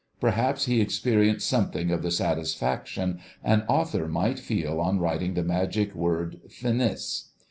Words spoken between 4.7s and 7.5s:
on writing the magic word "Finis."